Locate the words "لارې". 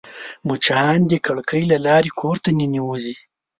1.85-2.11